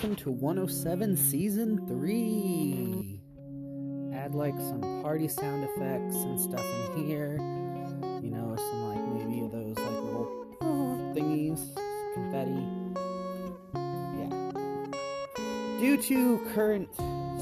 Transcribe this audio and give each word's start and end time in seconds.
welcome 0.00 0.16
to 0.16 0.30
107 0.30 1.14
Season 1.14 1.86
3. 1.86 3.20
Add 4.14 4.34
like 4.34 4.56
some 4.56 4.80
party 5.02 5.28
sound 5.28 5.62
effects 5.62 6.14
and 6.14 6.40
stuff 6.40 6.64
in 6.96 7.04
here. 7.04 7.36
You 8.22 8.30
know, 8.30 8.56
some 8.56 8.82
like 8.88 9.26
maybe 9.26 9.46
those 9.48 9.76
like 9.76 10.02
little 10.02 10.56
thingies, 11.14 11.74
confetti. 12.14 12.64
Yeah. 14.16 14.30
Due 15.78 16.00
to 16.00 16.50
current 16.54 16.88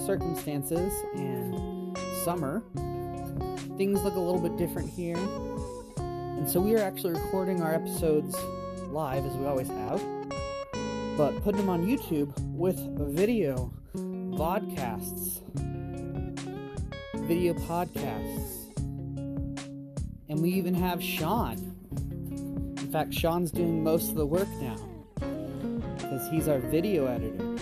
circumstances 0.04 0.92
and 1.14 1.96
summer, 2.24 2.64
things 3.76 4.02
look 4.02 4.16
a 4.16 4.20
little 4.20 4.40
bit 4.40 4.56
different 4.56 4.90
here. 4.90 5.16
And 5.98 6.50
so 6.50 6.60
we 6.60 6.74
are 6.74 6.82
actually 6.82 7.12
recording 7.12 7.62
our 7.62 7.72
episodes 7.72 8.36
live 8.88 9.24
as 9.24 9.36
we 9.36 9.46
always 9.46 9.68
have 9.68 10.02
but 11.18 11.42
putting 11.42 11.58
them 11.58 11.68
on 11.68 11.84
YouTube 11.84 12.32
with 12.54 12.78
video 13.12 13.72
podcasts, 13.96 15.40
video 17.26 17.54
podcasts. 17.54 18.68
And 20.28 20.40
we 20.40 20.50
even 20.50 20.74
have 20.74 21.02
Sean. 21.02 21.56
In 22.78 22.88
fact, 22.92 23.12
Sean's 23.12 23.50
doing 23.50 23.82
most 23.82 24.10
of 24.10 24.14
the 24.14 24.26
work 24.26 24.46
now 24.60 24.76
because 25.96 26.30
he's 26.30 26.46
our 26.46 26.60
video 26.60 27.06
editor. 27.06 27.56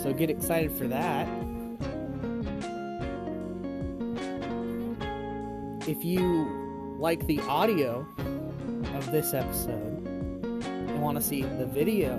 So 0.00 0.12
get 0.12 0.30
excited 0.30 0.70
for 0.70 0.86
that. 0.86 1.26
If 5.88 6.04
you 6.04 6.96
like 7.00 7.26
the 7.26 7.40
audio 7.40 8.06
of 8.94 9.10
this 9.10 9.34
episode, 9.34 10.11
want 11.02 11.18
to 11.18 11.22
see 11.22 11.42
the 11.42 11.66
video, 11.66 12.16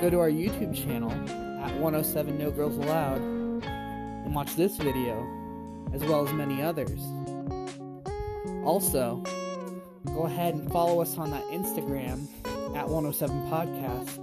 go 0.00 0.08
to 0.08 0.18
our 0.18 0.30
YouTube 0.30 0.74
channel 0.74 1.10
at 1.62 1.74
107 1.74 2.38
No 2.38 2.50
Girls 2.50 2.76
Allowed 2.78 3.20
and 3.20 4.34
watch 4.34 4.56
this 4.56 4.78
video, 4.78 5.26
as 5.92 6.02
well 6.04 6.26
as 6.26 6.32
many 6.32 6.62
others. 6.62 7.00
Also, 8.64 9.22
go 10.06 10.22
ahead 10.22 10.54
and 10.54 10.72
follow 10.72 11.02
us 11.02 11.18
on 11.18 11.30
that 11.30 11.44
Instagram 11.44 12.26
at 12.74 12.88
107 12.88 13.50
Podcast. 13.50 14.18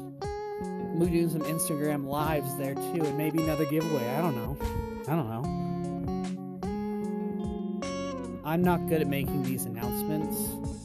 We're 0.96 1.10
doing 1.10 1.30
some 1.30 1.42
Instagram 1.42 2.08
lives 2.08 2.58
there 2.58 2.74
too, 2.74 3.04
and 3.04 3.18
maybe 3.18 3.44
another 3.44 3.66
giveaway. 3.66 4.08
I 4.10 4.22
don't 4.22 4.36
know. 4.36 4.58
I 5.08 5.16
don't 5.16 5.30
know. 5.30 5.44
I'm 8.44 8.64
not 8.64 8.88
good 8.88 9.02
at 9.02 9.08
making 9.08 9.44
these 9.44 9.66
announcements. 9.66 10.85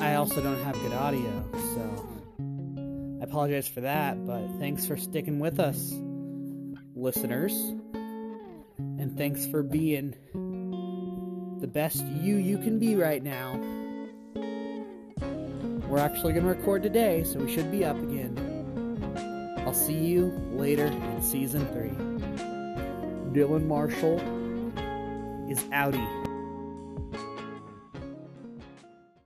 I 0.00 0.14
also 0.14 0.40
don't 0.40 0.62
have 0.62 0.74
good 0.74 0.92
audio, 0.92 1.44
so 1.74 2.08
I 3.20 3.24
apologize 3.24 3.66
for 3.66 3.80
that, 3.82 4.24
but 4.26 4.46
thanks 4.58 4.86
for 4.86 4.96
sticking 4.96 5.40
with 5.40 5.58
us, 5.58 5.92
listeners. 6.94 7.52
And 8.78 9.16
thanks 9.16 9.46
for 9.46 9.62
being 9.62 10.14
the 11.60 11.66
best 11.66 12.04
you 12.04 12.36
you 12.36 12.58
can 12.58 12.78
be 12.78 12.94
right 12.94 13.22
now. 13.22 13.60
We're 15.88 15.98
actually 15.98 16.34
going 16.34 16.44
to 16.44 16.50
record 16.50 16.82
today, 16.82 17.24
so 17.24 17.40
we 17.40 17.52
should 17.52 17.70
be 17.70 17.84
up 17.84 17.98
again. 17.98 19.56
I'll 19.66 19.74
see 19.74 19.94
you 19.94 20.26
later 20.52 20.86
in 20.86 21.22
season 21.22 21.66
3. 21.72 21.90
Dylan 23.32 23.66
Marshall 23.66 24.18
is 25.50 25.58
outie. 25.72 26.27